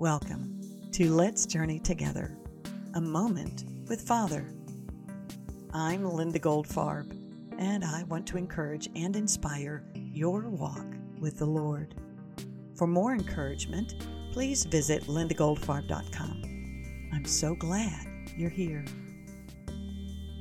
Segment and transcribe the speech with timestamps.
[0.00, 0.60] Welcome
[0.92, 2.38] to Let's Journey Together,
[2.94, 4.46] a moment with Father.
[5.74, 7.10] I'm Linda Goldfarb,
[7.58, 10.86] and I want to encourage and inspire your walk
[11.18, 11.96] with the Lord.
[12.76, 13.96] For more encouragement,
[14.32, 17.10] please visit lindagoldfarb.com.
[17.12, 18.06] I'm so glad
[18.36, 18.84] you're here.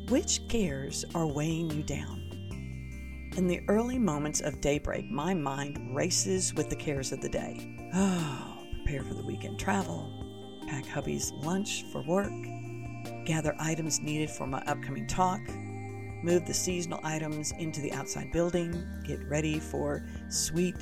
[0.09, 3.31] Which cares are weighing you down?
[3.35, 7.73] In the early moments of daybreak, my mind races with the cares of the day.
[7.95, 8.46] Oh,
[8.87, 10.09] prepare for the weekend travel,
[10.65, 12.31] pack hubby's lunch for work,
[13.25, 15.41] gather items needed for my upcoming talk,
[16.23, 20.75] move the seasonal items into the outside building, get ready for sweet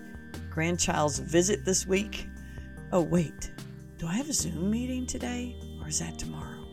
[0.52, 2.28] grandchild's visit this week.
[2.92, 3.52] Oh, wait,
[3.98, 6.64] do I have a Zoom meeting today or is that tomorrow?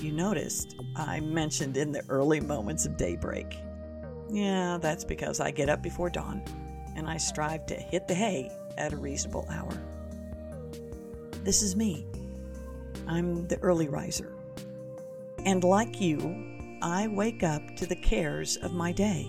[0.00, 3.58] You noticed I mentioned in the early moments of daybreak.
[4.30, 6.44] Yeah, that's because I get up before dawn
[6.94, 9.76] and I strive to hit the hay at a reasonable hour.
[11.44, 12.06] This is me.
[13.06, 14.32] I'm the early riser.
[15.44, 19.28] And like you, I wake up to the cares of my day.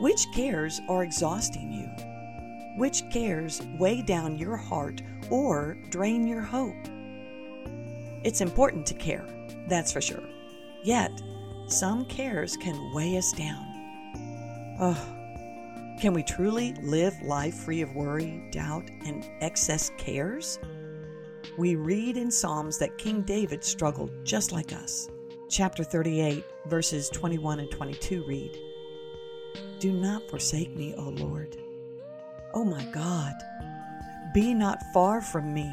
[0.00, 2.78] Which cares are exhausting you?
[2.78, 6.76] Which cares weigh down your heart or drain your hope?
[8.24, 9.26] It's important to care,
[9.68, 10.22] that's for sure.
[10.82, 11.10] Yet,
[11.66, 14.76] some cares can weigh us down.
[14.80, 15.17] Oh,
[15.98, 20.60] can we truly live life free of worry, doubt, and excess cares?
[21.56, 25.08] We read in Psalms that King David struggled just like us.
[25.50, 28.56] Chapter 38, verses 21 and 22 read
[29.80, 31.56] Do not forsake me, O Lord.
[32.54, 33.34] O my God,
[34.32, 35.68] be not far from me.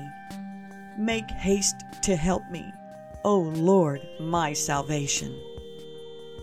[0.98, 2.66] Make haste to help me,
[3.23, 5.40] O Lord, my salvation.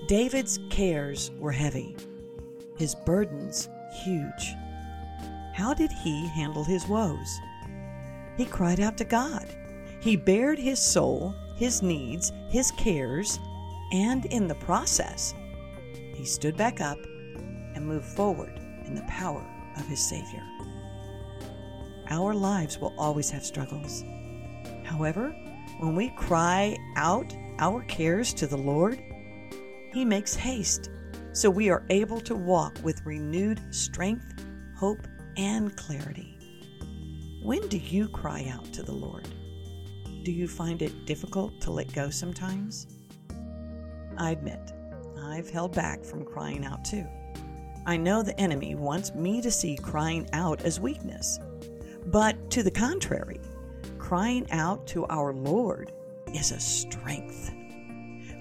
[0.06, 1.96] David's cares were heavy
[2.76, 3.68] his burdens
[4.02, 4.54] huge.
[5.54, 7.40] How did he handle his woes?
[8.36, 9.46] He cried out to God.
[10.00, 13.38] He bared his soul, his needs, his cares,
[13.92, 15.34] and in the process,
[16.14, 16.98] he stood back up
[17.74, 19.44] and moved forward in the power
[19.76, 20.42] of his Savior.
[22.10, 24.02] Our lives will always have struggles.
[24.84, 25.30] However,
[25.78, 29.02] when we cry out our cares to the Lord,
[29.92, 30.90] He makes haste
[31.32, 34.44] so we are able to walk with renewed strength,
[34.76, 35.06] hope,
[35.36, 36.38] and clarity.
[37.42, 39.28] When do you cry out to the Lord?
[40.22, 42.86] Do you find it difficult to let go sometimes?
[44.18, 44.72] I admit,
[45.20, 47.06] I've held back from crying out too.
[47.86, 51.40] I know the enemy wants me to see crying out as weakness.
[52.06, 53.40] But to the contrary,
[53.98, 55.92] crying out to our Lord
[56.32, 57.52] is a strength.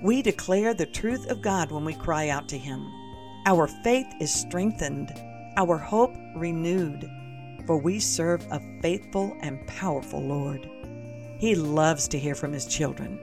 [0.01, 2.91] We declare the truth of God when we cry out to Him.
[3.45, 5.11] Our faith is strengthened,
[5.57, 7.07] our hope renewed,
[7.67, 10.67] for we serve a faithful and powerful Lord.
[11.39, 13.19] He loves to hear from His children,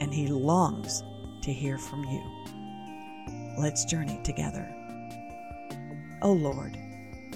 [0.00, 1.02] and He longs
[1.42, 2.22] to hear from you.
[3.58, 4.68] Let's journey together.
[6.20, 6.76] Oh Lord,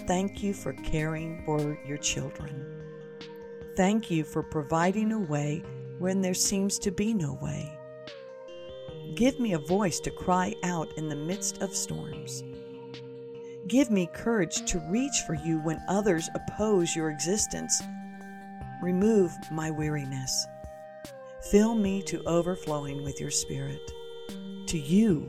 [0.07, 2.67] thank you for caring for your children.
[3.75, 5.63] Thank you for providing a way
[5.99, 7.80] when there seems to be no way.
[9.21, 12.43] Give me a voice to cry out in the midst of storms.
[13.69, 17.83] Give me courage to reach for you when others oppose your existence.
[18.81, 20.47] Remove my weariness.
[21.51, 23.93] Fill me to overflowing with your Spirit.
[24.69, 25.29] To you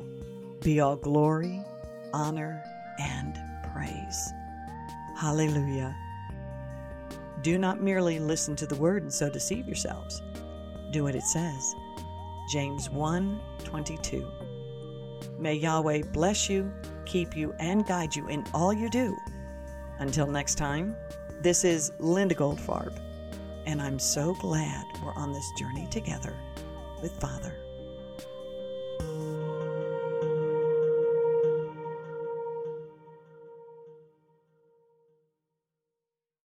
[0.62, 1.62] be all glory,
[2.14, 2.64] honor,
[2.98, 3.38] and
[3.74, 4.32] praise.
[5.18, 5.94] Hallelujah.
[7.42, 10.22] Do not merely listen to the word and so deceive yourselves.
[10.94, 11.76] Do what it says.
[12.52, 14.30] James 1 22.
[15.40, 16.70] May Yahweh bless you,
[17.06, 19.16] keep you, and guide you in all you do.
[20.00, 20.94] Until next time,
[21.40, 23.00] this is Linda Goldfarb,
[23.66, 26.36] and I'm so glad we're on this journey together
[27.02, 27.56] with Father.